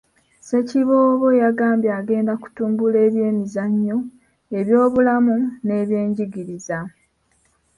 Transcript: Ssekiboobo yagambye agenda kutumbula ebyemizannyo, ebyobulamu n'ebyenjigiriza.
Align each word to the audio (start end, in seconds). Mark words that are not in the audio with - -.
Ssekiboobo 0.39 1.27
yagambye 1.43 1.89
agenda 1.99 2.33
kutumbula 2.41 2.97
ebyemizannyo, 3.07 3.97
ebyobulamu 4.59 5.35
n'ebyenjigiriza. 5.65 6.79